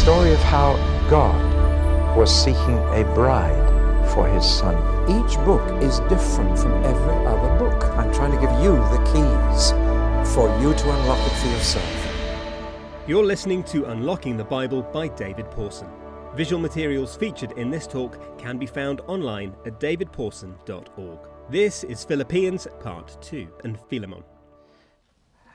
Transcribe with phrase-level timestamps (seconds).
[0.00, 0.72] story of how
[1.10, 3.68] God was seeking a bride
[4.14, 4.74] for his son.
[5.10, 7.84] Each book is different from every other book.
[7.98, 9.72] I'm trying to give you the keys
[10.34, 13.04] for you to unlock it for yourself.
[13.06, 15.90] You're listening to Unlocking the Bible by David Pawson.
[16.34, 21.18] Visual materials featured in this talk can be found online at davidpawson.org.
[21.50, 24.24] This is Philippians Part 2 and Philemon.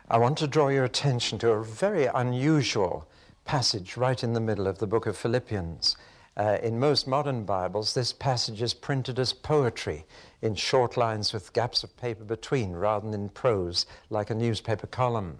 [0.07, 3.09] I want to draw your attention to a very unusual
[3.45, 5.95] passage right in the middle of the book of Philippians.
[6.35, 10.05] Uh, in most modern Bibles, this passage is printed as poetry
[10.41, 14.87] in short lines with gaps of paper between rather than in prose like a newspaper
[14.87, 15.37] column.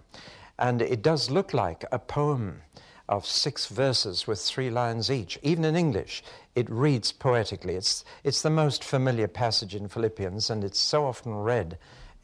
[0.58, 2.62] And it does look like a poem
[3.08, 5.38] of six verses with three lines each.
[5.42, 6.22] Even in English,
[6.54, 7.74] it reads poetically.
[7.74, 11.76] It's, it's the most familiar passage in Philippians, and it's so often read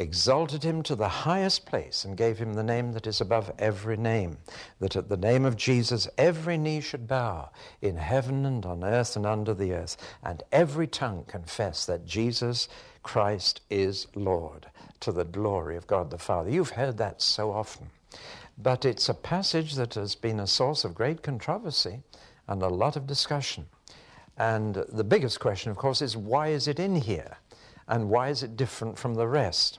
[0.00, 3.96] exalted him to the highest place and gave him the name that is above every
[3.96, 4.38] name,
[4.80, 7.50] that at the name of Jesus every knee should bow
[7.82, 12.66] in heaven and on earth and under the earth, and every tongue confess that Jesus
[13.02, 14.66] Christ is Lord,
[15.00, 16.50] to the glory of God the Father.
[16.50, 17.90] You've heard that so often.
[18.56, 22.00] But it's a passage that has been a source of great controversy
[22.48, 23.66] and a lot of discussion.
[24.36, 27.36] And the biggest question, of course, is why is it in here?
[27.86, 29.78] And why is it different from the rest?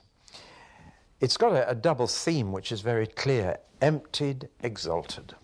[1.22, 5.36] It's got a, a double theme which is very clear emptied, exalted,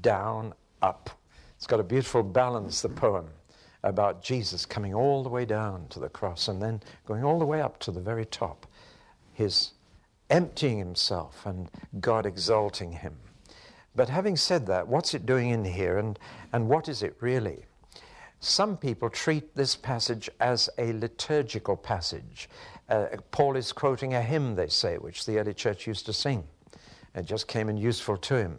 [0.00, 1.10] down, up.
[1.56, 3.26] It's got a beautiful balance, the poem,
[3.82, 7.44] about Jesus coming all the way down to the cross and then going all the
[7.44, 8.66] way up to the very top.
[9.32, 9.72] His
[10.30, 11.68] emptying himself and
[11.98, 13.16] God exalting him.
[13.96, 16.16] But having said that, what's it doing in here and,
[16.52, 17.64] and what is it really?
[18.40, 22.48] Some people treat this passage as a liturgical passage.
[22.88, 26.44] Uh, Paul is quoting a hymn, they say, which the early church used to sing.
[27.14, 28.58] It just came in useful to him.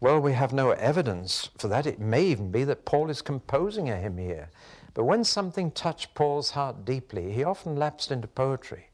[0.00, 1.86] Well, we have no evidence for that.
[1.86, 4.48] It may even be that Paul is composing a hymn here.
[4.94, 8.88] But when something touched Paul's heart deeply, he often lapsed into poetry.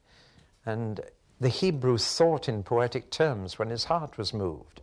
[0.66, 1.00] And
[1.38, 4.80] the Hebrew thought in poetic terms when his heart was moved.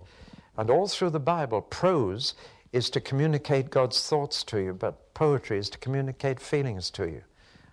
[0.56, 2.34] And all through the Bible, prose
[2.74, 7.22] is to communicate God's thoughts to you, but poetry is to communicate feelings to you.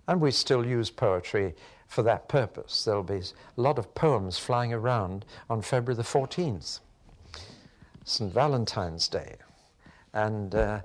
[0.07, 1.55] And we still use poetry
[1.89, 2.85] for that purpose.
[2.85, 3.23] There'll be
[3.57, 6.81] a lot of poems flying around on February the 14th,
[8.05, 8.33] St.
[8.33, 9.37] Valentine's Day.
[10.13, 10.81] And uh,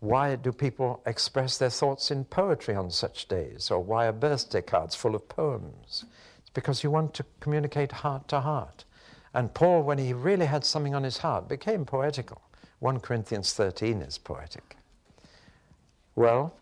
[0.00, 3.70] why do people express their thoughts in poetry on such days?
[3.70, 6.04] Or why are birthday cards full of poems?
[6.38, 8.84] It's because you want to communicate heart to heart.
[9.32, 12.42] And Paul, when he really had something on his heart, became poetical.
[12.80, 14.76] 1 Corinthians 13 is poetic.
[16.16, 16.54] Well,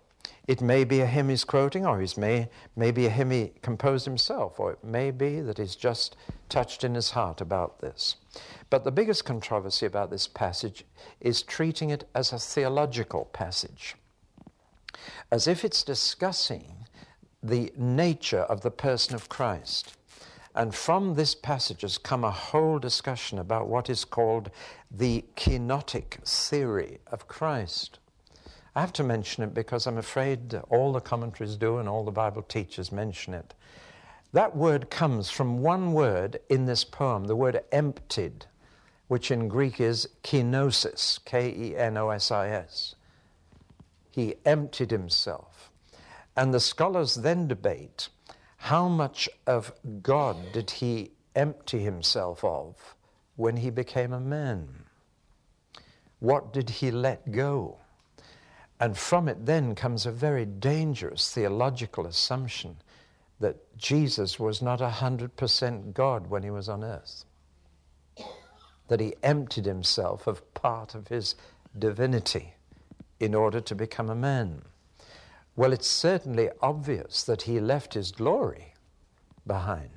[0.49, 3.53] it may be a hymn he's quoting, or it may, may be a hymn he
[3.63, 6.17] composed himself, or it may be that he's just
[6.49, 8.17] touched in his heart about this.
[8.71, 10.85] But the biggest controversy about this passage
[11.21, 13.95] is treating it as a theological passage,
[15.31, 16.87] as if it's discussing
[17.43, 19.98] the nature of the person of Christ.
[20.59, 24.51] And from this passage has come a whole discussion about what is called
[24.91, 28.01] the kenotic theory of Christ.
[28.75, 32.11] I have to mention it because I'm afraid all the commentaries do and all the
[32.11, 33.55] Bible teachers mention it.
[34.33, 38.47] That word comes from one word in this poem, the word emptied,
[39.07, 42.97] which in Greek is kenosis, K E N O S I S.
[44.11, 45.71] He emptied himself.
[46.37, 48.09] And the scholars then debate
[48.59, 52.95] how much of God did he empty himself of
[53.37, 54.85] when he became a man?
[56.19, 57.79] What did he let go?
[58.81, 62.77] And from it then comes a very dangerous theological assumption
[63.41, 67.25] that Jesus was not 100% God when he was on earth,
[68.89, 71.37] that he emptied himself of part of his
[71.79, 72.55] divinity
[73.21, 74.63] in order to become a man.
[75.59, 78.75] Well, it's certainly obvious that he left his glory
[79.45, 79.91] behind.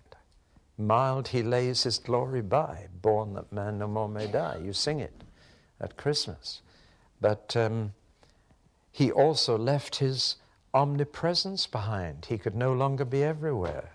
[0.76, 4.60] Mild he lays his glory by, born that man no more may die.
[4.64, 5.14] You sing it
[5.80, 6.64] at Christmas.
[7.22, 7.94] But um,
[8.92, 10.38] he also left his
[10.74, 12.26] omnipresence behind.
[12.26, 13.92] He could no longer be everywhere.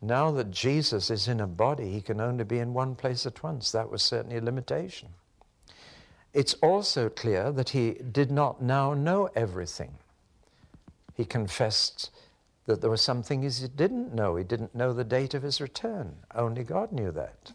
[0.00, 3.42] Now that Jesus is in a body, he can only be in one place at
[3.42, 3.72] once.
[3.72, 5.08] That was certainly a limitation.
[6.32, 9.96] It's also clear that he did not now know everything.
[11.20, 12.10] He confessed
[12.64, 14.36] that there were some things he didn't know.
[14.36, 16.16] He didn't know the date of his return.
[16.34, 17.52] Only God knew that.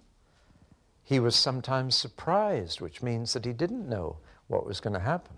[1.03, 5.33] He was sometimes surprised, which means that he didn't know what was going to happen.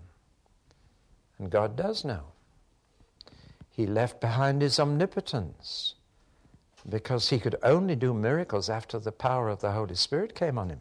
[1.38, 2.24] And God does know.
[3.70, 5.94] He left behind his omnipotence
[6.86, 10.68] because he could only do miracles after the power of the Holy Spirit came on
[10.68, 10.80] him.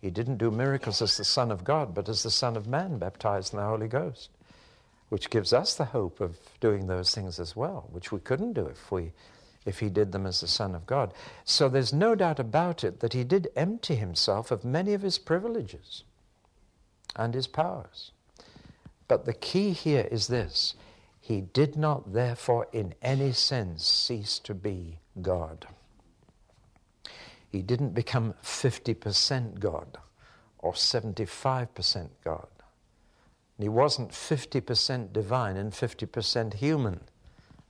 [0.00, 2.96] He didn't do miracles as the Son of God, but as the Son of Man,
[2.96, 4.30] baptized in the Holy Ghost,
[5.08, 8.66] which gives us the hope of doing those things as well, which we couldn't do
[8.66, 9.12] if we
[9.64, 11.12] if he did them as the Son of God.
[11.44, 15.18] So there's no doubt about it that he did empty himself of many of his
[15.18, 16.04] privileges
[17.16, 18.12] and his powers.
[19.08, 20.74] But the key here is this
[21.20, 25.66] he did not, therefore, in any sense cease to be God.
[27.50, 29.98] He didn't become 50% God
[30.58, 32.46] or 75% God.
[33.58, 37.00] He wasn't 50% divine and 50% human,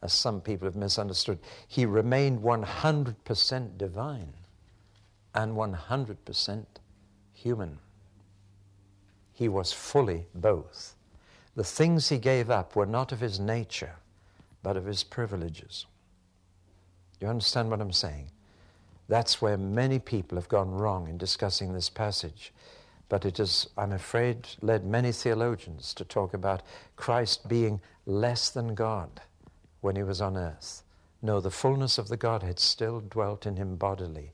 [0.03, 1.38] as some people have misunderstood.
[1.69, 4.33] He remained 100% divine
[5.35, 6.67] and 100%
[7.33, 7.79] human.
[9.33, 10.97] He was fully both.
[11.55, 13.97] The things he gave up were not of his nature,
[14.62, 15.87] but of his privileges.
[17.21, 18.31] You understand what I'm saying?
[19.09, 22.53] That's where many people have gone wrong in discussing this passage.
[23.08, 26.62] But it has, I'm afraid, led many theologians to talk about
[26.97, 29.20] Christ being less than God
[29.81, 30.82] when he was on earth.
[31.23, 34.32] No, the fullness of the Godhead still dwelt in him bodily,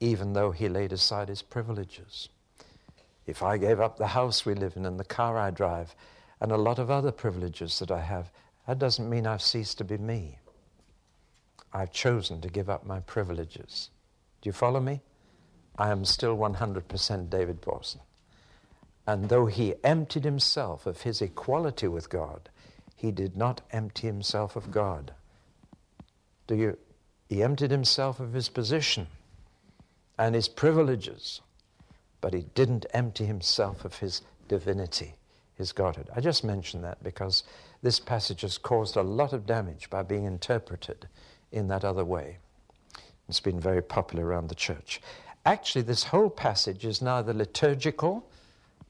[0.00, 2.28] even though he laid aside his privileges.
[3.26, 5.94] If I gave up the house we live in and the car I drive,
[6.40, 8.30] and a lot of other privileges that I have,
[8.66, 10.38] that doesn't mean I've ceased to be me.
[11.72, 13.90] I've chosen to give up my privileges.
[14.40, 15.00] Do you follow me?
[15.78, 18.00] I am still 100% David Pawson.
[19.06, 22.48] And though he emptied himself of his equality with God,
[22.96, 25.14] he did not empty himself of God.
[26.46, 26.78] Do you?
[27.28, 29.06] He emptied himself of his position
[30.18, 31.40] and his privileges,
[32.20, 35.14] but he didn't empty himself of his divinity
[35.56, 36.08] his Godhead.
[36.14, 37.42] I just mention that because
[37.82, 41.08] this passage has caused a lot of damage by being interpreted
[41.50, 42.38] in that other way.
[43.28, 45.00] It's been very popular around the church.
[45.46, 48.28] Actually, this whole passage is neither liturgical,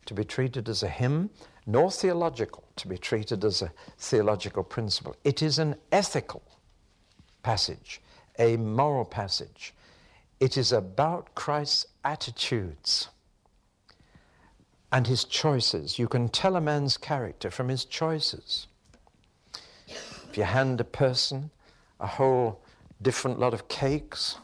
[0.07, 1.29] to be treated as a hymn,
[1.67, 5.15] nor theological, to be treated as a theological principle.
[5.23, 6.43] It is an ethical
[7.43, 8.01] passage,
[8.39, 9.75] a moral passage.
[10.41, 13.09] It is about Christ's attitudes
[14.91, 15.99] and his choices.
[15.99, 18.67] You can tell a man's character from his choices.
[19.89, 21.51] If you hand a person
[22.01, 22.63] a whole
[23.03, 24.37] different lot of cakes,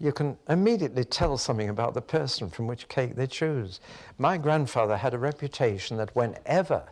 [0.00, 3.80] you can immediately tell something about the person from which cake they choose.
[4.16, 6.84] My grandfather had a reputation that whenever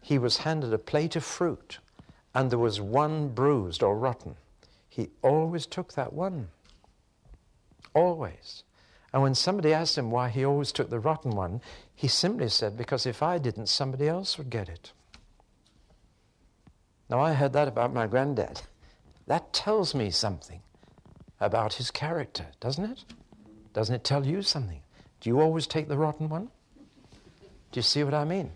[0.00, 1.78] he was handed a plate of fruit
[2.34, 4.36] and there was one bruised or rotten,
[4.88, 6.48] he always took that one.
[7.94, 8.62] Always.
[9.12, 11.60] And when somebody asked him why he always took the rotten one,
[11.94, 14.92] he simply said, Because if I didn't, somebody else would get it.
[17.10, 18.62] Now, I heard that about my granddad.
[19.26, 20.62] That tells me something
[21.42, 23.04] about his character, doesn't it?
[23.72, 24.80] Doesn't it tell you something?
[25.20, 26.48] Do you always take the rotten one?
[27.70, 28.50] Do you see what I mean?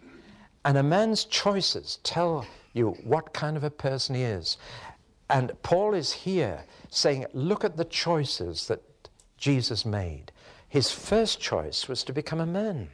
[0.65, 4.59] And a man's choices tell you what kind of a person he is.
[5.31, 8.83] And Paul is here saying, look at the choices that
[9.39, 10.33] Jesus made.
[10.69, 12.89] His first choice was to become a man.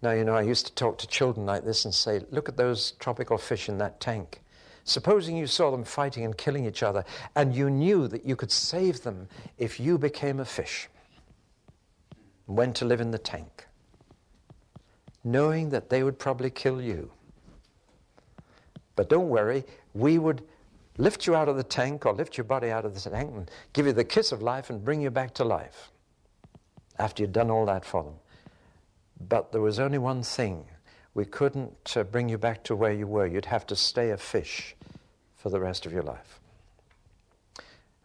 [0.00, 2.56] Now, you know, I used to talk to children like this and say, look at
[2.56, 4.40] those tropical fish in that tank.
[4.84, 7.04] Supposing you saw them fighting and killing each other,
[7.36, 10.88] and you knew that you could save them if you became a fish
[12.48, 13.66] and went to live in the tank,
[15.22, 17.10] knowing that they would probably kill you.
[18.96, 20.42] But don't worry, we would
[20.98, 23.50] lift you out of the tank or lift your body out of the tank and
[23.72, 25.90] give you the kiss of life and bring you back to life
[26.98, 28.14] after you'd done all that for them.
[29.28, 30.64] But there was only one thing.
[31.14, 33.26] We couldn't uh, bring you back to where you were.
[33.26, 34.74] You'd have to stay a fish
[35.36, 36.40] for the rest of your life.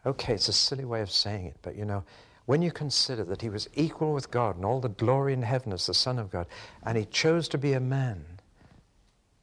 [0.04, 2.04] Okay, it's a silly way of saying it, but you know,
[2.46, 5.72] when you consider that he was equal with God and all the glory in heaven
[5.72, 6.46] as the Son of God,
[6.82, 8.24] and he chose to be a man,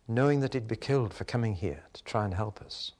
[0.07, 2.93] knowing that he'd be killed for coming here to try and help us,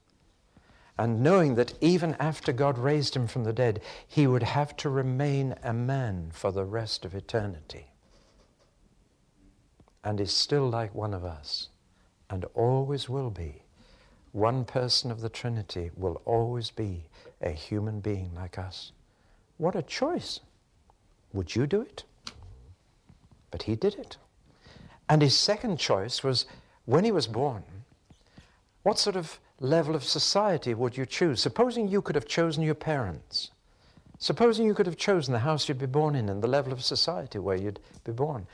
[0.98, 4.88] and knowing that even after God raised him from the dead, he would have to
[4.88, 7.90] remain a man for the rest of eternity
[10.06, 11.68] and is still like one of us
[12.30, 13.62] and always will be.
[14.30, 17.06] One person of the Trinity will always be
[17.42, 18.92] a human being like us.
[19.56, 20.38] What a choice!
[21.32, 22.04] Would you do it?
[23.50, 24.16] But he did it.
[25.08, 26.46] And his second choice was
[26.84, 27.64] when he was born,
[28.84, 31.42] what sort of level of society would you choose?
[31.42, 33.50] Supposing you could have chosen your parents.
[34.18, 36.84] Supposing you could have chosen the house you'd be born in and the level of
[36.84, 38.46] society where you'd be born.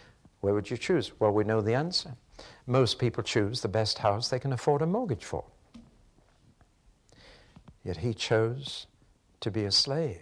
[0.42, 1.12] Where would you choose?
[1.20, 2.16] Well, we know the answer.
[2.66, 5.44] Most people choose the best house they can afford a mortgage for.
[7.84, 8.86] Yet he chose
[9.40, 10.20] to be a slave.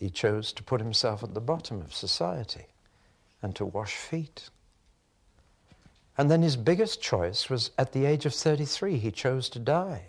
[0.00, 2.66] He chose to put himself at the bottom of society
[3.40, 4.50] and to wash feet.
[6.16, 10.06] And then his biggest choice was at the age of 33, he chose to die.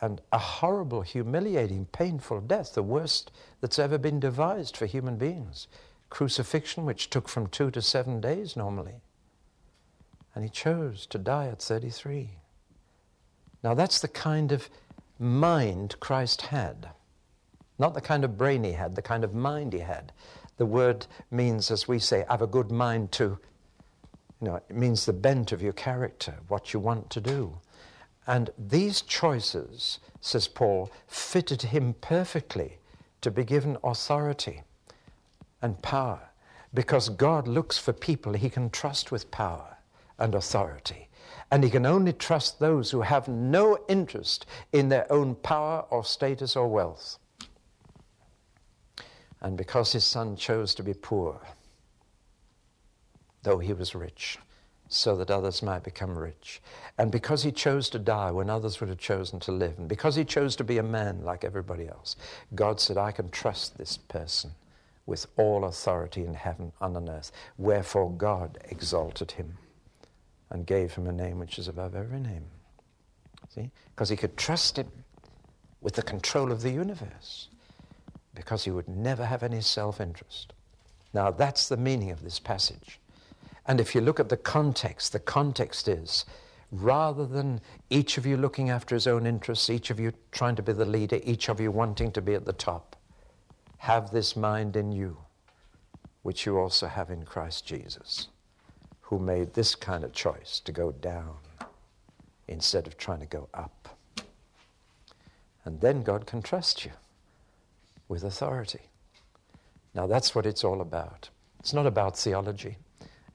[0.00, 3.30] And a horrible, humiliating, painful death, the worst
[3.60, 5.68] that's ever been devised for human beings.
[6.14, 9.00] Crucifixion, which took from two to seven days normally.
[10.32, 12.30] And he chose to die at 33.
[13.64, 14.70] Now, that's the kind of
[15.18, 16.90] mind Christ had.
[17.80, 20.12] Not the kind of brain he had, the kind of mind he had.
[20.56, 23.36] The word means, as we say, have a good mind to
[24.40, 27.58] you know, it means the bent of your character, what you want to do.
[28.24, 32.78] And these choices, says Paul, fitted him perfectly
[33.20, 34.62] to be given authority
[35.64, 36.20] and power
[36.74, 39.78] because God looks for people he can trust with power
[40.18, 41.08] and authority.
[41.50, 46.04] And he can only trust those who have no interest in their own power or
[46.04, 47.18] status or wealth.
[49.40, 51.40] And because his son chose to be poor,
[53.42, 54.38] though he was rich,
[54.88, 56.60] so that others might become rich.
[56.98, 60.16] And because he chose to die when others would have chosen to live, and because
[60.16, 62.16] he chose to be a man like everybody else,
[62.54, 64.50] God said, I can trust this person
[65.06, 67.30] with all authority in heaven and on earth.
[67.58, 69.58] Wherefore God exalted him
[70.50, 72.44] and gave him a name which is above every name.
[73.54, 73.70] See?
[73.94, 74.90] Because he could trust him
[75.80, 77.48] with the control of the universe,
[78.34, 80.52] because he would never have any self interest.
[81.12, 82.98] Now, that's the meaning of this passage.
[83.66, 86.24] And if you look at the context, the context is
[86.72, 90.62] rather than each of you looking after his own interests, each of you trying to
[90.62, 92.96] be the leader, each of you wanting to be at the top,
[93.84, 95.14] have this mind in you,
[96.22, 98.28] which you also have in Christ Jesus,
[99.02, 101.36] who made this kind of choice to go down
[102.48, 103.98] instead of trying to go up.
[105.66, 106.92] And then God can trust you
[108.08, 108.88] with authority.
[109.94, 111.28] Now that's what it's all about.
[111.60, 112.78] It's not about theology.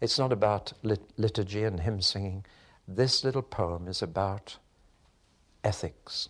[0.02, 2.44] It's not about lit- liturgy and hymn singing.
[2.88, 4.58] This little poem is about
[5.64, 6.28] ethics.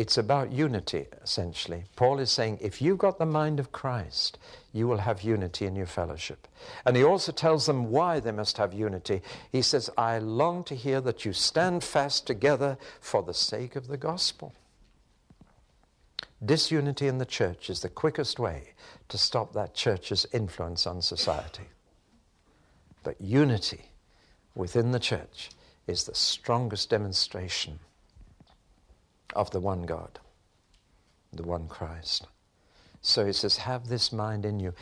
[0.00, 1.84] It's about unity, essentially.
[1.94, 4.38] Paul is saying if you've got the mind of Christ,
[4.72, 6.48] you will have unity in your fellowship.
[6.86, 9.20] And he also tells them why they must have unity.
[9.52, 13.88] He says, I long to hear that you stand fast together for the sake of
[13.88, 14.54] the gospel.
[16.42, 18.70] Disunity in the church is the quickest way
[19.10, 21.68] to stop that church's influence on society.
[23.02, 23.90] But unity
[24.54, 25.50] within the church
[25.86, 27.80] is the strongest demonstration
[29.34, 30.18] of the one God,
[31.32, 32.26] the one Christ.
[33.02, 34.74] So he says, have this mind in you.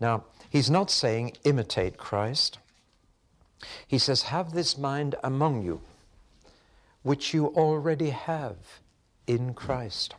[0.00, 2.58] Now, he's not saying imitate Christ.
[3.86, 5.80] He says, have this mind among you,
[7.02, 8.56] which you already have
[9.26, 10.14] in Christ.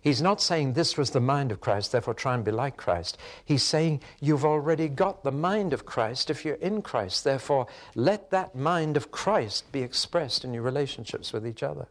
[0.00, 3.16] He's not saying this was the mind of Christ, therefore try and be like Christ.
[3.42, 7.24] He's saying you've already got the mind of Christ if you're in Christ.
[7.24, 11.86] Therefore, let that mind of Christ be expressed in your relationships with each other.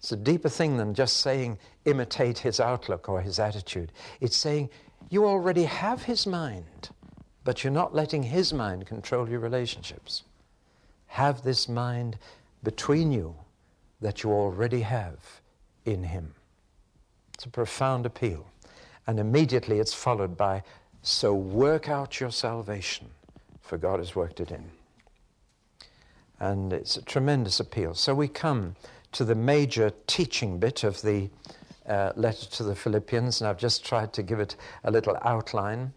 [0.00, 3.92] It's a deeper thing than just saying imitate his outlook or his attitude.
[4.20, 4.70] It's saying
[5.10, 6.88] you already have his mind,
[7.44, 10.22] but you're not letting his mind control your relationships.
[11.06, 12.16] Have this mind
[12.62, 13.34] between you
[14.00, 15.40] that you already have
[15.84, 16.34] in him.
[17.34, 18.46] It's a profound appeal.
[19.06, 20.62] And immediately it's followed by,
[21.02, 23.08] so work out your salvation,
[23.60, 24.70] for God has worked it in.
[26.38, 27.94] And it's a tremendous appeal.
[27.94, 28.76] So we come
[29.12, 31.30] to the major teaching bit of the
[31.86, 35.92] uh, letter to the Philippians, and I've just tried to give it a little outline.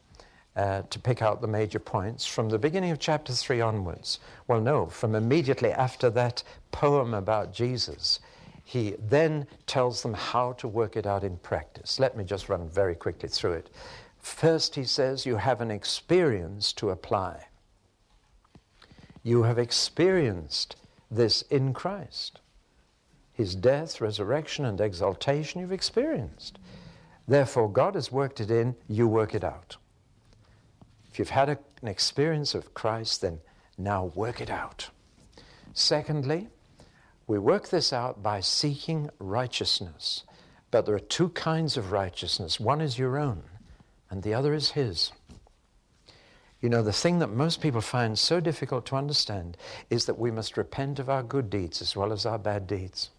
[0.56, 4.20] Uh, to pick out the major points from the beginning of chapter 3 onwards.
[4.48, 8.20] Well, no, from immediately after that poem about Jesus,
[8.64, 12.00] he then tells them how to work it out in practice.
[12.00, 13.70] Let me just run very quickly through it.
[14.20, 17.48] First, he says, you have an experience to apply.
[19.22, 20.76] You have experienced
[21.12, 22.40] this in Christ.
[23.34, 26.60] His death, resurrection, and exaltation you've experienced.
[27.28, 29.78] Therefore, God has worked it in, you work it out.
[31.10, 33.40] If you've had a, an experience of Christ, then
[33.78, 34.90] now work it out.
[35.74, 36.50] Secondly,
[37.26, 40.24] we work this out by seeking righteousness.
[40.72, 43.44] But there are two kinds of righteousness one is your own,
[44.10, 45.12] and the other is His.
[46.62, 49.58] You know, the thing that most people find so difficult to understand
[49.90, 53.12] is that we must repent of our good deeds as well as our bad deeds.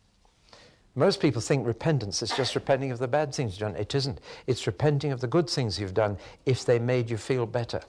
[0.94, 3.80] Most people think repentance is just repenting of the bad things you've done.
[3.80, 4.20] It isn't.
[4.46, 7.80] It's repenting of the good things you've done if they made you feel better.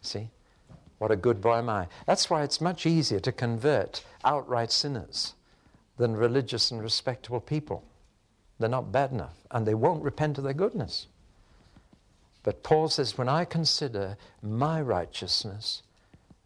[0.00, 0.30] See?
[0.98, 1.88] What a good boy am I.
[2.06, 5.34] That's why it's much easier to convert outright sinners
[5.96, 7.84] than religious and respectable people.
[8.58, 11.06] They're not bad enough, and they won't repent of their goodness.
[12.42, 15.82] But Paul says, when I consider my righteousness,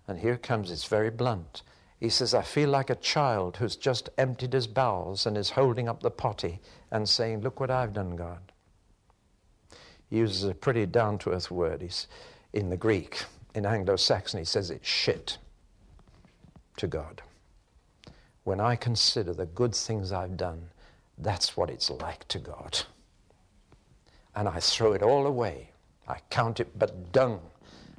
[0.07, 1.63] and here comes, it's very blunt.
[2.01, 5.89] He says, I feel like a child who's just emptied his bowels and is holding
[5.89, 8.53] up the potty and saying, Look what I've done, God.
[10.09, 12.07] He uses a pretty down to earth word he's,
[12.53, 13.25] in the Greek.
[13.55, 15.39] In Anglo Saxon, he says it's shit
[16.77, 17.23] to God.
[18.45, 20.69] When I consider the good things I've done,
[21.19, 22.81] that's what it's like to God.
[24.37, 25.73] And I throw it all away
[26.09, 27.41] I count it but dung.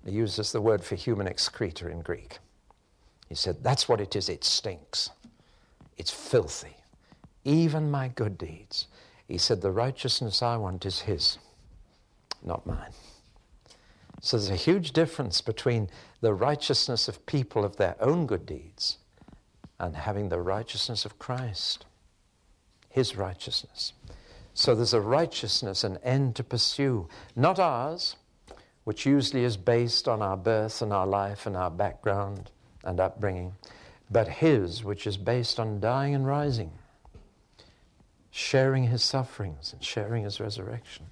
[0.03, 2.39] He uses the word for human excreta in Greek.
[3.29, 4.27] He said, That's what it is.
[4.27, 5.11] It stinks.
[5.97, 6.75] It's filthy.
[7.45, 8.87] Even my good deeds.
[9.27, 11.37] He said, The righteousness I want is His,
[12.43, 12.91] not mine.
[14.21, 18.97] So there's a huge difference between the righteousness of people of their own good deeds
[19.79, 21.85] and having the righteousness of Christ,
[22.89, 23.93] His righteousness.
[24.53, 28.17] So there's a righteousness, an end to pursue, not ours,
[28.83, 32.49] which usually is based on our birth and our life and our background
[32.83, 33.53] and upbringing,
[34.09, 36.71] but His, which is based on dying and rising,
[38.31, 41.05] sharing His sufferings and sharing His resurrection.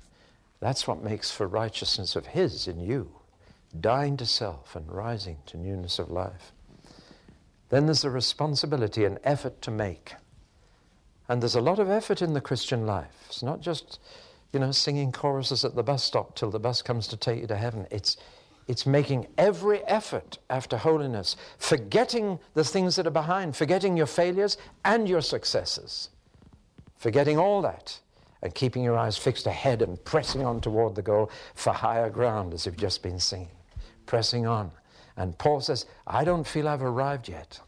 [0.60, 3.12] That's what makes for righteousness of His in you,
[3.80, 6.52] dying to self and rising to newness of life.
[7.70, 10.14] Then there's a responsibility, an effort to make.
[11.28, 13.26] And there's a lot of effort in the Christian life.
[13.28, 14.00] It's not just,
[14.54, 17.48] you know, singing choruses at the bus stop till the bus comes to take you
[17.48, 17.86] to heaven.
[17.92, 18.16] It's,
[18.68, 24.58] it's making every effort after holiness, forgetting the things that are behind, forgetting your failures
[24.84, 26.10] and your successes,
[26.98, 28.00] forgetting all that,
[28.42, 32.54] and keeping your eyes fixed ahead and pressing on toward the goal for higher ground,
[32.54, 33.50] as you've just been singing.
[34.06, 34.72] Pressing on.
[35.16, 37.60] And Paul says, I don't feel I've arrived yet,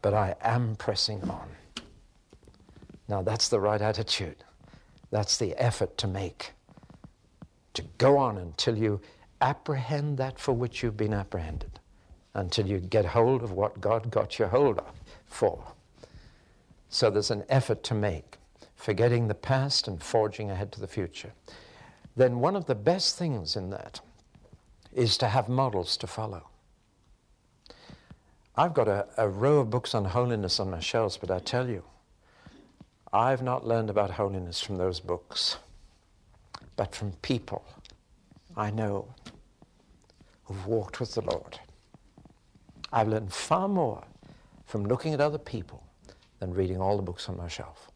[0.00, 1.48] but I am pressing on.
[3.08, 4.36] Now, that's the right attitude.
[5.10, 6.52] That's the effort to make.
[7.74, 9.00] To go on until you
[9.40, 11.78] apprehend that for which you've been apprehended,
[12.34, 14.92] until you get hold of what God got you hold of
[15.26, 15.72] for.
[16.88, 18.38] So there's an effort to make,
[18.74, 21.32] forgetting the past and forging ahead to the future.
[22.16, 24.00] Then, one of the best things in that
[24.92, 26.48] is to have models to follow.
[28.56, 31.68] I've got a, a row of books on holiness on my shelves, but I tell
[31.68, 31.84] you,
[33.12, 35.58] I've not learned about holiness from those books,
[36.76, 37.64] but from people
[38.56, 39.14] I know
[40.48, 41.60] who've walked with the Lord.
[42.90, 44.02] I've learned far more
[44.64, 45.84] from looking at other people
[46.38, 47.90] than reading all the books on my shelf.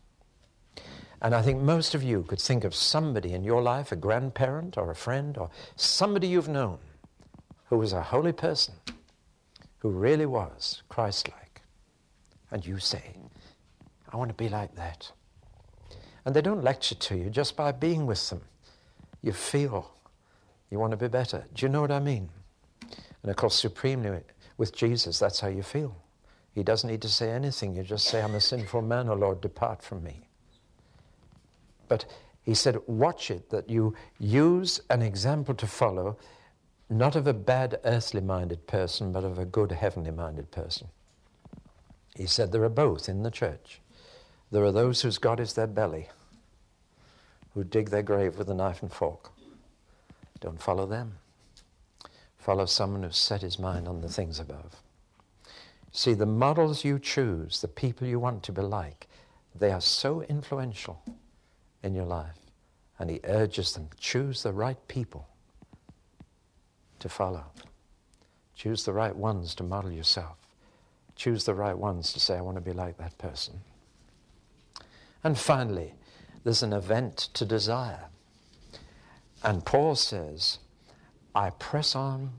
[1.23, 4.77] And I think most of you could think of somebody in your life, a grandparent
[4.77, 6.79] or a friend or somebody you've known,
[7.67, 8.75] who was a holy person,
[9.79, 11.63] who really was Christ like.
[12.51, 13.15] And you say,
[14.13, 15.11] I want to be like that.
[16.25, 18.43] And they don't lecture to you just by being with them.
[19.23, 19.95] You feel
[20.71, 21.45] you want to be better.
[21.55, 22.31] Do you know what I mean?
[23.23, 24.21] And of course, supremely
[24.59, 25.97] with Jesus, that's how you feel.
[26.55, 27.75] He doesn't need to say anything.
[27.75, 30.29] You just say, I'm a sinful man, O Lord, depart from me.
[31.89, 32.05] But
[32.43, 36.19] he said, watch it that you use an example to follow,
[36.91, 40.89] not of a bad earthly minded person, but of a good heavenly minded person.
[42.17, 43.81] He said there are both in the church.
[44.51, 46.09] There are those whose God is their belly,
[47.55, 49.31] who dig their grave with a knife and fork.
[50.41, 51.15] Don't follow them.
[52.43, 54.83] Follow someone who's set his mind on the things above.
[55.93, 59.07] See, the models you choose, the people you want to be like,
[59.55, 61.05] they are so influential
[61.85, 62.39] in your life.
[62.99, 65.29] And he urges them choose the right people
[66.99, 67.45] to follow.
[68.57, 70.37] Choose the right ones to model yourself.
[71.15, 73.61] Choose the right ones to say, I want to be like that person.
[75.23, 75.95] And finally,
[76.43, 78.07] there's an event to desire.
[79.45, 80.59] And Paul says,
[81.35, 82.31] I press on,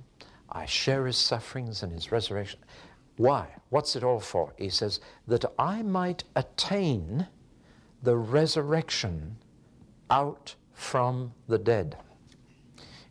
[0.50, 2.60] I share his sufferings and his resurrection.
[3.18, 3.48] Why?
[3.70, 4.54] What's it all for?
[4.58, 7.28] He says, that I might attain
[8.02, 9.38] the resurrection
[10.10, 11.98] out from the dead.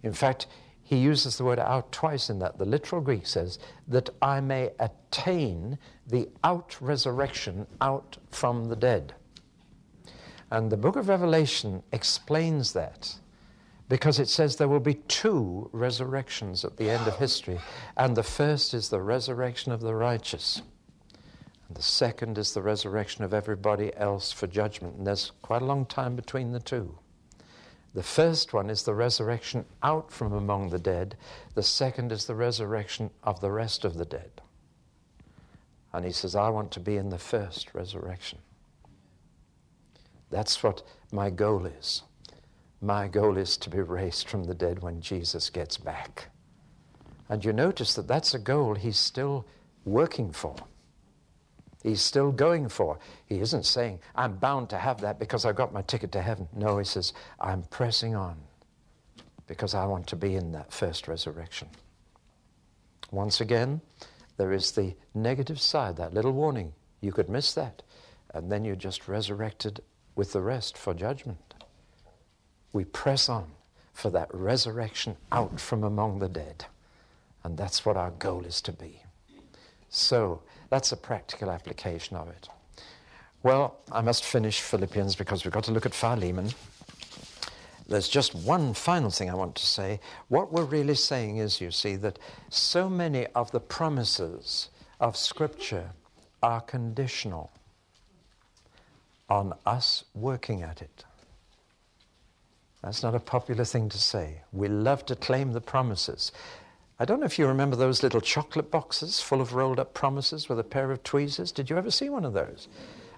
[0.03, 0.47] In fact,
[0.83, 2.59] he uses the word out twice in that.
[2.59, 9.15] The literal Greek says, that I may attain the out resurrection out from the dead.
[10.51, 13.15] And the book of Revelation explains that
[13.93, 17.61] because it says there will be two resurrections at the end of history.
[17.95, 20.63] And the first is the resurrection of the righteous,
[21.69, 24.97] and the second is the resurrection of everybody else for judgment.
[24.97, 26.99] And there's quite a long time between the two.
[27.93, 31.19] The first one is the resurrection out from among the dead,
[31.55, 34.41] the second is the resurrection of the rest of the dead.
[35.93, 38.39] And he says, I want to be in the first resurrection.
[40.31, 42.05] That's what my goal is.
[42.85, 46.31] My goal is to be raised from the dead when Jesus gets back.
[47.29, 49.47] And you notice that that's a goal he's still
[49.85, 50.57] working for.
[51.85, 52.99] He's still going for.
[53.27, 56.49] He isn't saying, I'm bound to have that because I've got my ticket to heaven.
[56.53, 58.37] No, he says, I'm pressing on
[59.47, 61.69] because I want to be in that first resurrection.
[63.13, 63.81] Once again,
[64.39, 66.73] there is the negative side, that little warning.
[67.01, 67.83] You could miss that.
[68.35, 69.81] And then you're just resurrected
[70.17, 71.52] with the rest for judgment
[72.73, 73.47] we press on
[73.93, 76.65] for that resurrection out from among the dead.
[77.45, 79.03] And that's what our goal is to be.
[79.91, 82.49] So that's a practical application of it.
[83.43, 86.51] Well, I must finish Philippians because we've got to look at Philemon.
[87.89, 90.01] There's just one final thing I want to say.
[90.29, 95.91] What we're really saying is, you see, that so many of the promises of Scripture
[96.43, 97.51] are conditional
[99.29, 101.05] on us working at it.
[102.83, 104.43] That's not a popular thing to say.
[104.53, 106.33] We love to claim the promises.
[106.99, 110.49] I don't know if you remember those little chocolate boxes full of rolled up promises
[110.49, 111.53] with a pair of tweezers.
[111.53, 112.69] Did you ever see one of those?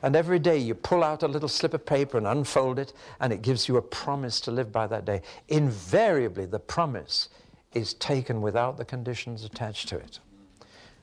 [0.03, 3.33] And every day you pull out a little slip of paper and unfold it, and
[3.33, 5.23] it gives you a promise to live by that day.
[5.49, 7.31] Invariably, the promise
[7.73, 10.21] is taken without the conditions attached to it.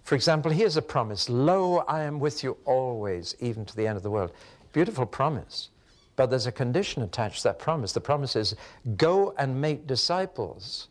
[0.04, 3.97] For example, here's a promise Lo, I am with you always, even to the end
[3.97, 4.32] of the world.
[4.71, 5.69] Beautiful promise.
[6.22, 7.94] But there's a condition attached to that promise.
[7.94, 8.56] The promise is
[8.96, 10.88] go and make disciples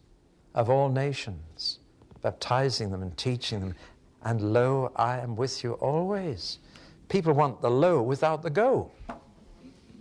[0.56, 1.78] of all nations,
[2.20, 3.76] baptizing them and teaching them.
[4.24, 6.58] And lo, I am with you always.
[7.08, 8.90] People want the lo without the go.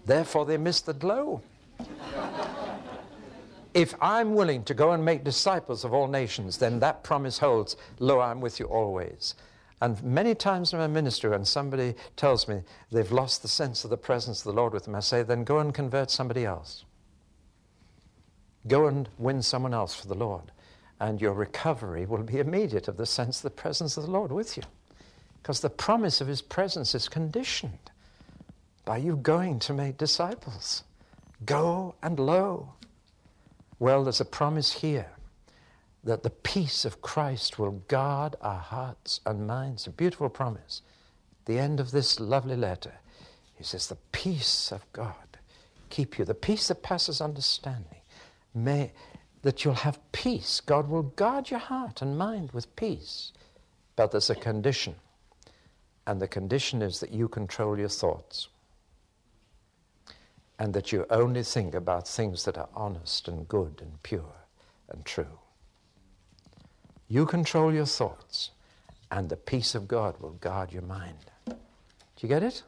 [0.04, 1.44] Therefore, they miss the glow.
[3.76, 7.78] if I'm willing to go and make disciples of all nations, then that promise holds,
[8.00, 9.36] Lo, I'm with you always.
[9.82, 13.89] And many times in my ministry, when somebody tells me they've lost the sense of
[13.89, 16.84] the presence of the Lord with them, I say, then go and convert somebody else.
[18.68, 20.52] Go and win someone else for the Lord.
[21.00, 24.34] And your recovery will be immediate of the sense of the presence of the Lord
[24.34, 24.63] with you.
[25.42, 27.92] Because the promise of his presence is conditioned
[28.84, 30.84] by you going to make disciples.
[31.46, 32.74] Go and lo.
[33.80, 35.10] Well, there's a promise here
[36.10, 39.86] that the peace of Christ will guard our hearts and minds.
[39.86, 40.82] A beautiful promise.
[41.45, 42.93] The end of this lovely letter,
[43.54, 45.13] he says, The peace of God
[45.91, 48.02] keep you, the peace that passes understanding.
[48.56, 48.91] May
[49.43, 50.62] that you'll have peace.
[50.62, 53.32] God will guard your heart and mind with peace.
[53.95, 54.95] But there's a condition.
[56.08, 58.48] And the condition is that you control your thoughts.
[60.58, 64.36] And that you only think about things that are honest and good and pure
[64.89, 65.38] and true.
[67.12, 68.52] You control your thoughts,
[69.10, 71.32] and the peace of God will guard your mind.
[71.48, 71.56] Do
[72.19, 72.62] you get it?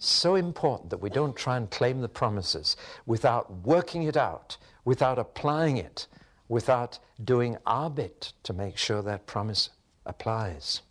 [0.00, 5.20] So important that we don't try and claim the promises without working it out, without
[5.20, 6.08] applying it,
[6.48, 9.70] without doing our bit to make sure that promise
[10.04, 10.82] applies.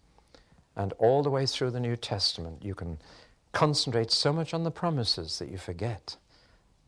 [0.78, 2.98] And all the way through the New Testament, you can
[3.52, 6.16] concentrate so much on the promises that you forget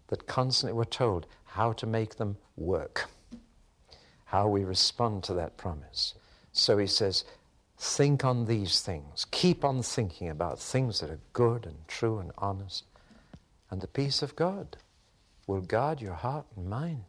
[0.08, 3.10] that constantly we're told how to make them work
[4.31, 6.13] how we respond to that promise.
[6.53, 7.25] So he says,
[7.77, 9.25] think on these things.
[9.29, 12.85] Keep on thinking about things that are good and true and honest.
[13.69, 14.77] And the peace of God
[15.47, 17.03] will guard your heart and mind.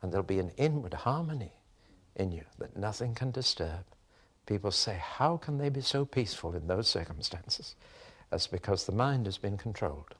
[0.00, 1.54] And there'll be an inward harmony
[2.14, 3.84] in you that nothing can disturb.
[4.46, 7.74] People say, How can they be so peaceful in those circumstances?
[8.30, 10.14] That's because the mind has been controlled.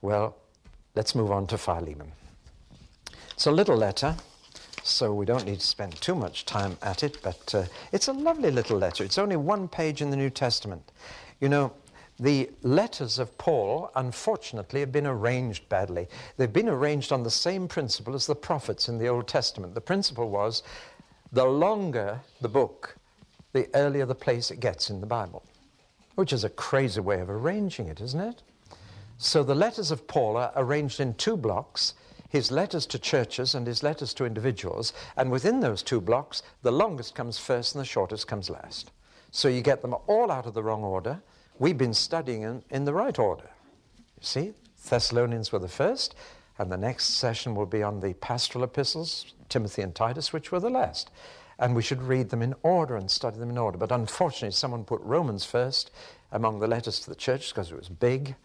[0.00, 0.36] Well,
[0.94, 2.12] let's move on to Philemon.
[3.42, 4.14] It's a little letter,
[4.84, 8.12] so we don't need to spend too much time at it, but uh, it's a
[8.12, 9.02] lovely little letter.
[9.02, 10.92] It's only one page in the New Testament.
[11.40, 11.72] You know,
[12.20, 16.06] the letters of Paul, unfortunately, have been arranged badly.
[16.36, 19.74] They've been arranged on the same principle as the prophets in the Old Testament.
[19.74, 20.62] The principle was
[21.32, 22.94] the longer the book,
[23.54, 25.42] the earlier the place it gets in the Bible,
[26.14, 28.40] which is a crazy way of arranging it, isn't it?
[29.18, 31.94] So the letters of Paul are arranged in two blocks
[32.32, 36.72] his letters to churches and his letters to individuals, and within those two blocks, the
[36.72, 38.90] longest comes first and the shortest comes last.
[39.30, 41.20] So you get them all out of the wrong order.
[41.58, 43.50] We've been studying in, in the right order.
[44.18, 44.52] You see,
[44.88, 46.14] Thessalonians were the first,
[46.58, 50.60] And the next session will be on the pastoral epistles, Timothy and Titus, which were
[50.60, 51.10] the last.
[51.58, 53.76] And we should read them in order and study them in order.
[53.76, 55.90] But unfortunately, someone put Romans first
[56.30, 58.36] among the letters to the church because it was big,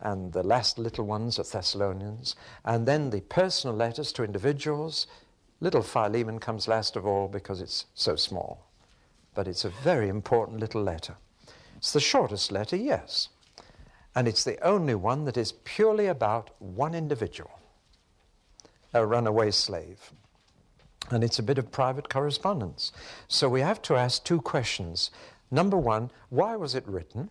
[0.00, 5.06] and the last little ones are Thessalonians, and then the personal letters to individuals.
[5.60, 8.66] Little Philemon comes last of all because it's so small.
[9.34, 11.16] But it's a very important little letter.
[11.76, 13.28] It's the shortest letter, yes.
[14.14, 17.58] And it's the only one that is purely about one individual,
[18.92, 20.12] a runaway slave.
[21.10, 22.92] And it's a bit of private correspondence.
[23.28, 25.10] So we have to ask two questions.
[25.50, 27.28] Number one, why was it written?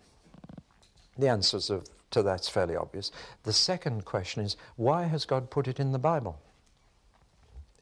[1.18, 3.12] The answers of, to that's fairly obvious.
[3.44, 6.40] The second question is, why has God put it in the Bible?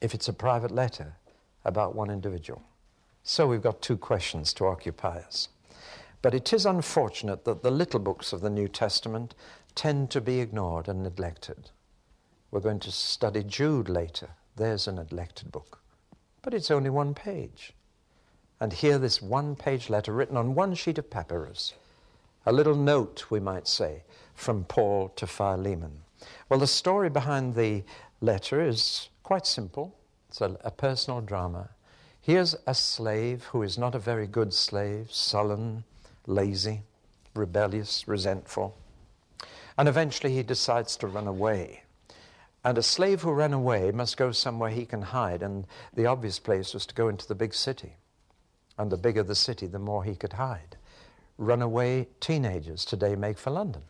[0.00, 1.14] If it's a private letter
[1.64, 2.62] about one individual.
[3.22, 5.48] So we've got two questions to occupy us.
[6.22, 9.34] But it is unfortunate that the little books of the New Testament
[9.74, 11.70] tend to be ignored and neglected.
[12.50, 14.30] We're going to study Jude later.
[14.56, 15.80] There's a neglected book.
[16.42, 17.72] But it's only one page.
[18.60, 21.74] And here, this one page letter written on one sheet of papyrus,
[22.44, 24.02] a little note, we might say,
[24.34, 26.02] from Paul to Philemon.
[26.48, 27.84] Well, the story behind the
[28.20, 29.96] letter is quite simple.
[30.28, 31.70] It's a, a personal drama.
[32.20, 35.84] Here's a slave who is not a very good slave, sullen,
[36.26, 36.82] lazy,
[37.34, 38.76] rebellious, resentful.
[39.76, 41.82] And eventually he decides to run away.
[42.64, 45.42] And a slave who ran away must go somewhere he can hide.
[45.42, 47.96] And the obvious place was to go into the big city.
[48.78, 50.76] And the bigger the city, the more he could hide.
[51.38, 53.82] Runaway teenagers today make for London.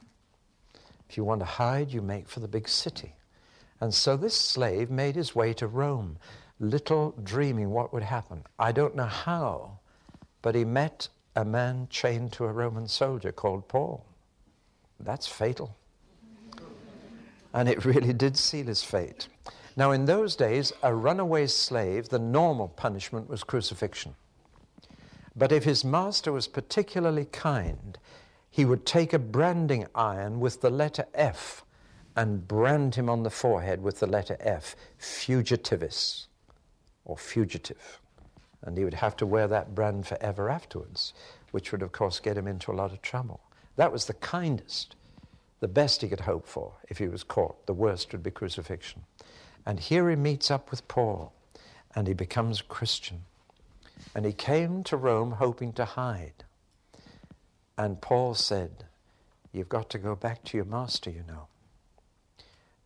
[1.12, 3.16] If you want to hide, you make for the big city.
[3.83, 6.16] And so this slave made his way to Rome,
[6.59, 8.44] little dreaming what would happen.
[8.59, 9.81] I don't know how,
[10.40, 14.07] but he met a man chained to a Roman soldier called Paul.
[15.01, 15.77] That's fatal.
[17.53, 19.29] And it really did seal his fate.
[19.77, 24.14] Now, in those days, a runaway slave, the normal punishment was crucifixion.
[25.37, 27.98] But if his master was particularly kind,
[28.52, 31.64] he would take a branding iron with the letter F
[32.14, 36.26] and brand him on the forehead with the letter F, fugitivis,
[37.04, 37.98] or fugitive
[38.62, 41.12] and he would have to wear that brand forever afterwards,
[41.50, 43.40] which would, of course, get him into a lot of trouble.
[43.76, 44.94] That was the kindest,
[45.60, 47.66] the best he could hope for if he was caught.
[47.66, 49.02] The worst would be crucifixion.
[49.66, 51.32] And here he meets up with Paul,
[51.94, 53.24] and he becomes a Christian.
[54.14, 56.44] And he came to Rome hoping to hide.
[57.76, 58.85] And Paul said,
[59.52, 61.46] You've got to go back to your master, you know.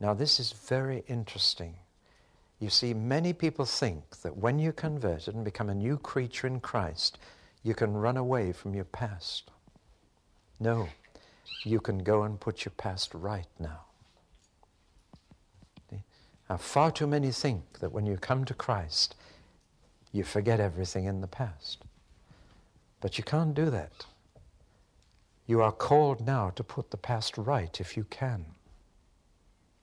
[0.01, 1.77] Now, this is very interesting
[2.59, 6.61] you see, many people think that when you're converted and become a new creature in
[6.61, 7.19] Christ,
[7.63, 9.51] you can run away from your past.
[10.59, 10.89] No,
[11.65, 13.81] you can go and put your past right now.
[16.49, 19.17] Now, far too many think that when you come to Christ,
[20.13, 21.83] you forget everything in the past.
[23.01, 24.07] But you can't do that.
[25.47, 28.47] You are called now to put the past right if you can.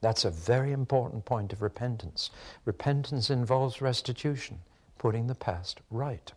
[0.01, 2.29] That's a very important point of repentance.
[2.65, 4.59] Repentance involves restitution,
[4.97, 6.33] putting the past right.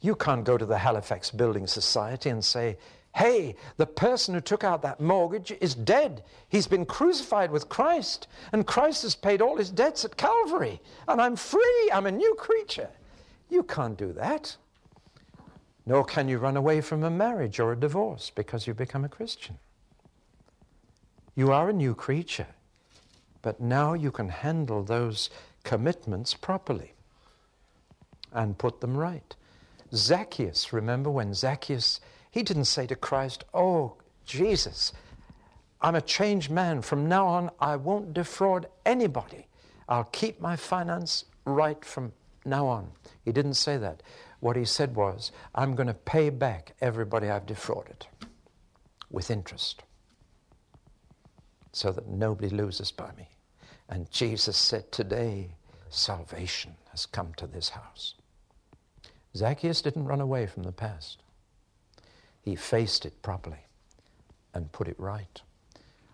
[0.00, 2.78] You can't go to the Halifax Building Society and say,
[3.14, 6.24] Hey, the person who took out that mortgage is dead.
[6.48, 11.20] He's been crucified with Christ, and Christ has paid all his debts at Calvary, and
[11.20, 11.90] I'm free.
[11.92, 12.90] I'm a new creature.
[13.50, 14.56] You can't do that.
[15.86, 19.08] Nor can you run away from a marriage or a divorce because you've become a
[19.08, 19.58] Christian.
[21.34, 22.46] You are a new creature.
[23.42, 25.28] But now you can handle those
[25.64, 26.94] commitments properly
[28.32, 29.36] and put them right.
[29.92, 34.94] Zacchaeus, remember when Zacchaeus, he didn't say to Christ, Oh, Jesus,
[35.82, 36.80] I'm a changed man.
[36.80, 39.46] From now on, I won't defraud anybody.
[39.90, 42.12] I'll keep my finance right from
[42.46, 42.90] now on.
[43.24, 44.02] He didn't say that.
[44.44, 48.04] What he said was, I'm going to pay back everybody I've defrauded
[49.10, 49.84] with interest
[51.72, 53.30] so that nobody loses by me.
[53.88, 55.52] And Jesus said, Today
[55.88, 58.16] salvation has come to this house.
[59.34, 61.22] Zacchaeus didn't run away from the past,
[62.42, 63.64] he faced it properly
[64.52, 65.40] and put it right.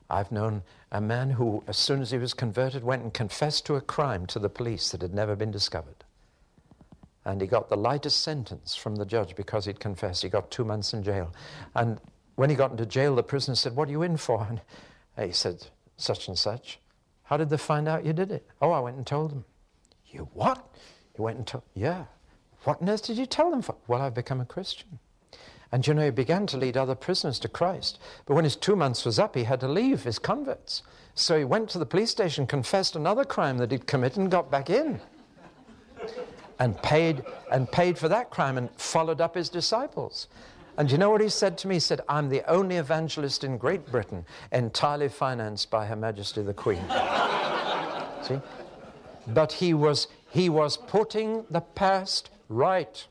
[0.08, 0.62] I've known
[0.92, 4.24] a man who, as soon as he was converted, went and confessed to a crime
[4.26, 5.99] to the police that had never been discovered.
[7.24, 10.22] And he got the lightest sentence from the judge because he'd confessed.
[10.22, 11.32] He got two months in jail.
[11.74, 12.00] And
[12.36, 14.46] when he got into jail, the prisoner said, What are you in for?
[14.48, 14.60] And
[15.28, 16.80] he said, Such and such.
[17.24, 18.46] How did they find out you did it?
[18.60, 19.44] Oh, I went and told them.
[20.06, 20.74] You what?
[21.16, 22.06] You went and told, yeah.
[22.64, 23.76] What on earth did you tell them for?
[23.86, 24.98] Well, I've become a Christian.
[25.72, 28.00] And you know, he began to lead other prisoners to Christ.
[28.26, 30.82] But when his two months was up, he had to leave his converts.
[31.14, 34.50] So he went to the police station, confessed another crime that he'd committed, and got
[34.50, 35.00] back in.
[36.60, 40.28] And paid, and paid for that crime and followed up his disciples.
[40.76, 41.76] And you know what he said to me?
[41.76, 46.54] He said, I'm the only evangelist in Great Britain entirely financed by Her Majesty the
[46.54, 46.84] Queen.
[48.22, 48.40] See?
[49.26, 53.06] But he was, he was putting the past right.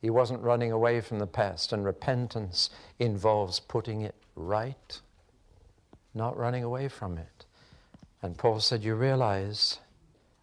[0.00, 5.00] He wasn't running away from the past, and repentance involves putting it right,
[6.14, 7.44] not running away from it.
[8.22, 9.78] And Paul said, You realize,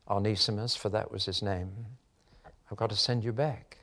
[0.09, 1.71] Onesimus, for that was his name,
[2.69, 3.77] I've got to send you back.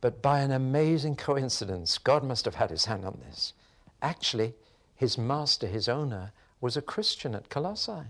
[0.00, 3.52] But by an amazing coincidence, God must have had his hand on this.
[4.00, 4.54] Actually,
[4.94, 8.08] his master, his owner, was a Christian at Colossae.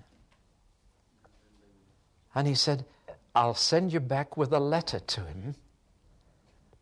[2.34, 2.84] And he said,
[3.34, 5.54] I'll send you back with a letter to him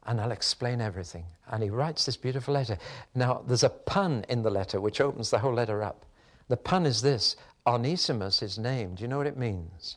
[0.07, 1.25] and I'll explain everything.
[1.49, 2.79] And he writes this beautiful letter.
[3.14, 6.07] Now, there's a pun in the letter which opens the whole letter up.
[6.49, 8.99] The pun is this Onesimus is named.
[8.99, 9.96] Do you know what it means?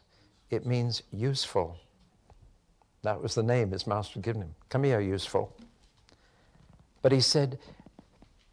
[0.49, 1.77] It means useful.
[3.03, 4.55] That was the name his master had given him.
[4.69, 5.55] Come here, useful.
[7.01, 7.59] But he said,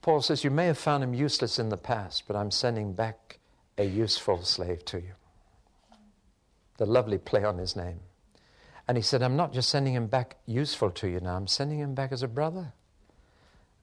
[0.03, 3.39] Paul says, You may have found him useless in the past, but I'm sending back
[3.77, 5.13] a useful slave to you.
[6.79, 8.01] The lovely play on his name.
[8.87, 11.81] And he said, I'm not just sending him back useful to you now, I'm sending
[11.81, 12.73] him back as a brother.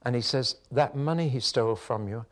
[0.02, 2.24] And he says, That money he stole from you,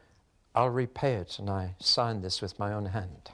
[0.55, 1.39] I'll repay it.
[1.39, 3.31] And I signed this with my own hand.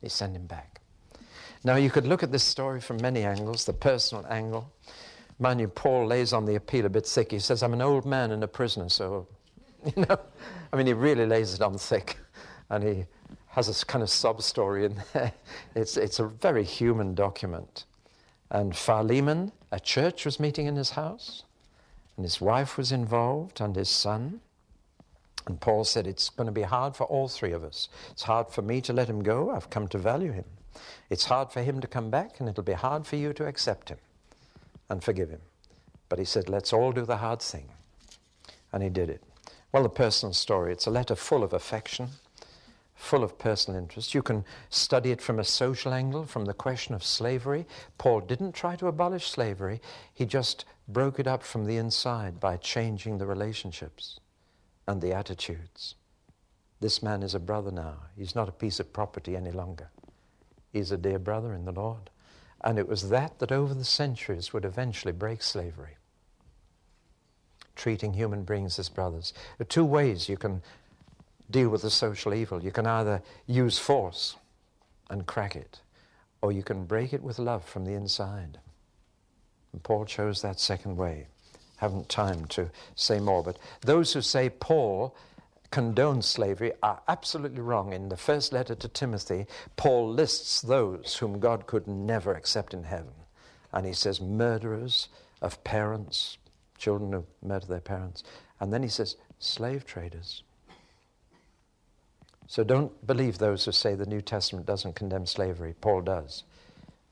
[0.00, 0.77] He sent him back.
[1.64, 4.72] Now, you could look at this story from many angles the personal angle.
[5.38, 7.30] Mind you, Paul lays on the appeal a bit thick.
[7.30, 9.26] He says, I'm an old man and a prisoner, so,
[9.84, 10.18] you know,
[10.72, 12.18] I mean, he really lays it on thick.
[12.70, 13.04] And he
[13.48, 15.32] has a kind of sob story in there.
[15.74, 17.84] It's, it's a very human document.
[18.50, 21.44] And Philemon, a church was meeting in his house,
[22.16, 24.40] and his wife was involved, and his son.
[25.46, 27.88] And Paul said, It's going to be hard for all three of us.
[28.10, 29.50] It's hard for me to let him go.
[29.50, 30.44] I've come to value him.
[31.10, 33.88] It's hard for him to come back, and it'll be hard for you to accept
[33.88, 33.98] him
[34.88, 35.40] and forgive him.
[36.08, 37.68] But he said, Let's all do the hard thing.
[38.72, 39.22] And he did it.
[39.72, 42.08] Well, the personal story, it's a letter full of affection
[42.98, 44.12] full of personal interest.
[44.12, 47.64] You can study it from a social angle, from the question of slavery.
[47.96, 49.80] Paul didn't try to abolish slavery,
[50.12, 54.18] he just broke it up from the inside by changing the relationships
[54.86, 55.94] and the attitudes.
[56.80, 57.94] This man is a brother now.
[58.16, 59.90] He's not a piece of property any longer.
[60.72, 62.10] He's a dear brother in the Lord.
[62.62, 65.96] And it was that that over the centuries would eventually break slavery.
[67.76, 69.32] Treating human beings as brothers.
[69.56, 70.62] There are two ways you can
[71.50, 72.62] deal with the social evil.
[72.62, 74.36] You can either use force
[75.08, 75.80] and crack it,
[76.42, 78.58] or you can break it with love from the inside.
[79.72, 81.28] And Paul chose that second way.
[81.76, 85.14] Haven't time to say more, but those who say Paul
[85.70, 87.92] condones slavery are absolutely wrong.
[87.92, 92.84] In the first letter to Timothy, Paul lists those whom God could never accept in
[92.84, 93.12] heaven.
[93.72, 95.08] And he says, murderers
[95.42, 96.38] of parents,
[96.78, 98.24] children who murder their parents.
[98.60, 100.42] And then he says, slave traders.
[102.46, 105.74] So don't believe those who say the New Testament doesn't condemn slavery.
[105.80, 106.44] Paul does.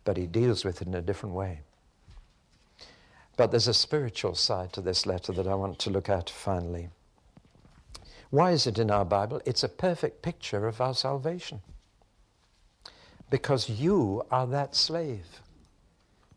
[0.05, 1.61] But he deals with it in a different way.
[3.37, 6.89] But there's a spiritual side to this letter that I want to look at finally.
[8.31, 9.41] Why is it in our Bible?
[9.45, 11.61] It's a perfect picture of our salvation.
[13.31, 15.41] Because you are that slave.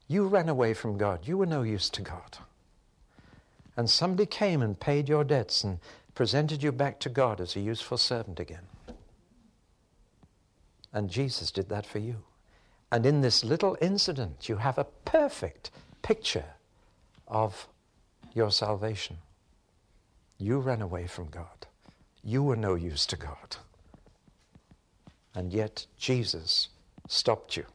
[0.08, 1.28] You ran away from God.
[1.28, 2.38] You were no use to God.
[3.78, 5.80] And somebody came and paid your debts and
[6.15, 8.67] presented you back to God as a useful servant again.
[10.91, 12.17] And Jesus did that for you.
[12.91, 15.69] And in this little incident, you have a perfect
[16.02, 16.56] picture
[17.28, 17.67] of
[18.34, 19.17] your salvation.
[20.39, 21.67] You ran away from God.
[22.23, 23.58] You were no use to God.
[25.34, 26.69] And yet, Jesus
[27.08, 27.65] stopped you.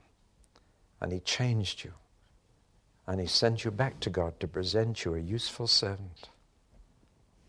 [1.00, 1.92] And He changed you.
[3.06, 6.28] And He sent you back to God to present you a useful servant.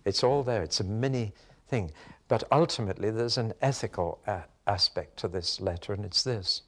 [0.03, 0.61] It's all there.
[0.63, 1.33] It's a mini
[1.67, 1.91] thing.
[2.27, 6.61] But ultimately, there's an ethical uh, aspect to this letter, and it's this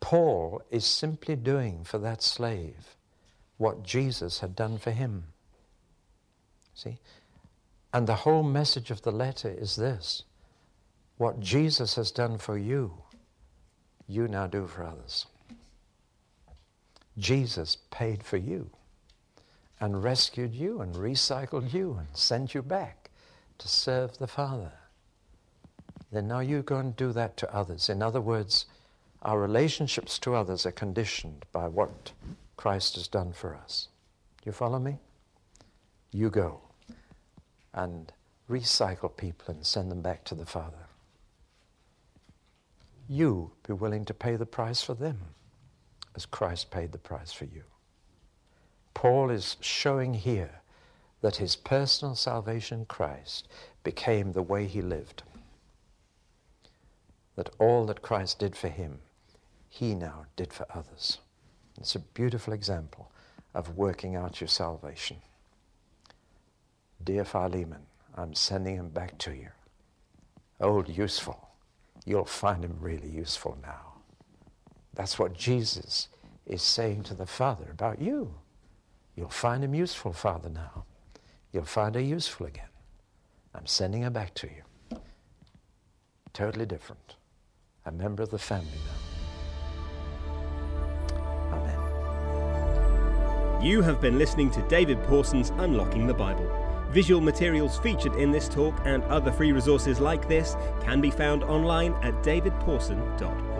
[0.00, 2.96] Paul is simply doing for that slave
[3.56, 5.24] what Jesus had done for him.
[6.74, 6.98] See?
[7.94, 10.24] And the whole message of the letter is this
[11.16, 12.92] what Jesus has done for you,
[14.06, 15.26] you now do for others.
[17.16, 18.70] Jesus paid for you
[19.80, 23.10] and rescued you and recycled you and sent you back
[23.58, 24.72] to serve the Father
[26.14, 27.88] then now you go and do that to others.
[27.88, 28.66] In other words,
[29.22, 32.12] our relationships to others are conditioned by what
[32.56, 33.88] Christ has done for us.
[34.44, 34.98] You follow me?
[36.12, 36.60] You go
[37.74, 38.12] and
[38.48, 40.86] recycle people and send them back to the Father.
[43.08, 45.18] You be willing to pay the price for them
[46.14, 47.64] as Christ paid the price for you.
[48.94, 50.62] Paul is showing here
[51.20, 53.48] that his personal salvation Christ
[53.82, 55.22] became the way he lived.
[57.36, 59.00] That all that Christ did for him,
[59.68, 61.18] he now did for others.
[61.78, 63.10] It's a beautiful example
[63.54, 65.16] of working out your salvation.
[67.04, 69.48] Dear Philemon, I'm sending him back to you.
[70.60, 71.48] Old useful,
[72.06, 73.96] you'll find him really useful now.
[74.94, 76.08] That's what Jesus
[76.46, 78.36] is saying to the Father about you.
[79.16, 80.86] You'll find him useful, Father, now.
[81.52, 82.70] You'll find her useful again.
[83.54, 84.62] I'm sending her back to you.
[86.32, 87.16] Totally different.
[87.84, 88.94] A member of the family now.
[91.52, 91.78] Amen.
[93.62, 96.63] You have been listening to David Pawson's Unlocking the Bible.
[96.94, 101.42] Visual materials featured in this talk and other free resources like this can be found
[101.42, 103.53] online at davidpawson.org.